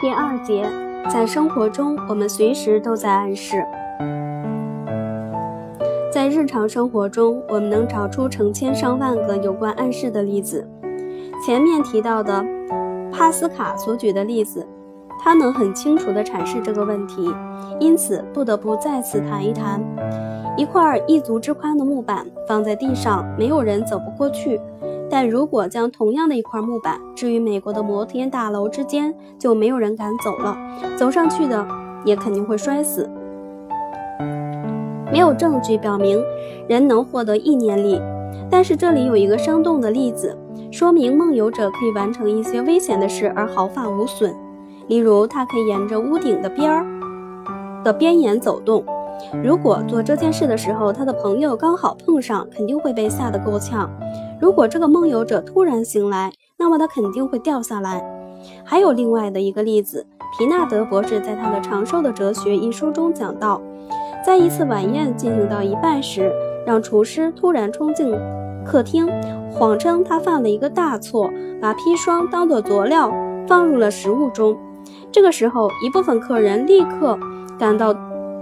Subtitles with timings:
[0.00, 0.68] 第二节，
[1.08, 3.64] 在生活中，我们随时都在暗示。
[6.12, 10.68] 在日常生活中，我们能找出成千上万个有关暗示的例子。
[11.46, 12.44] 前面提到的
[13.12, 14.66] 帕斯卡所举的例子，
[15.22, 17.32] 他能很清楚地阐释这个问题，
[17.78, 19.80] 因此不得不再次谈一谈：
[20.56, 24.58] 一块一足之宽的木板放在地上，没有人走不过去；
[25.12, 30.56] 但如果将同样的一块木板置于美国的摩天大楼之间，就没有人敢走了，
[30.96, 31.68] 走上去的
[32.02, 33.10] 也肯定会摔死。
[35.12, 36.18] 没有证据表明
[36.66, 38.00] 人能获得意念力，
[38.50, 40.34] 但是这里有一个生动的例子，
[40.70, 44.34] 说明梦游者可以完成一些危险的事而毫发无损。
[44.88, 46.86] 例如，他可以沿着屋顶的边儿
[47.84, 48.82] 的边沿走动。
[49.44, 53.90] 如果做这件事的时候，他的朋友刚好碰上，肯定会被吓得够呛。
[54.42, 58.04] 如果这个梦游者突然醒来，那么他肯定会掉下来。
[58.64, 60.04] 还有另外的一个例子，
[60.36, 63.62] 皮纳德博士在他的《长寿的哲学》一书中讲到。
[64.26, 66.32] 在一次晚宴进行到一半时，
[66.66, 68.12] 让厨师突然冲进
[68.66, 69.08] 客厅，
[69.52, 73.12] 谎称他犯了一个大错，把砒霜当作佐料
[73.46, 74.58] 放入了食物中。
[75.12, 77.16] 这个时候，一部分客人立刻
[77.56, 77.94] 感到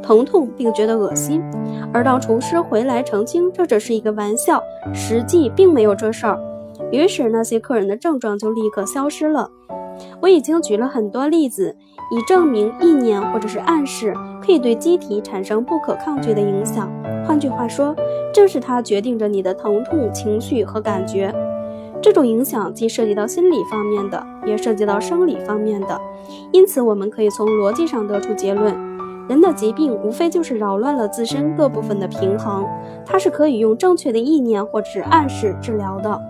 [0.03, 1.43] 疼痛并觉得恶心，
[1.93, 6.39] 而当厨师回来澄清这只是一个玩笑，实际并没有这事儿，
[6.91, 9.51] 于是那些客人的症状就立刻消失了。
[10.21, 11.77] 我已经举了很多例子，
[12.11, 16.91] 以证明意念或者是暗示可以对机体产生不可抗拒的影响。
[17.27, 17.95] 换句话说，
[18.33, 21.35] 正是它决定着你的疼痛情绪和感觉。
[22.03, 26.01] 这种影响既涉及到心理方面的，也涉及到生理方面的。
[26.51, 28.75] 因此，我们可以从逻辑上得出结论：
[29.31, 32.67] 人的疾病无非就是扰乱了自身各部分的平衡，
[33.07, 36.21] 它是可以用正确的意念或者是暗示治疗的。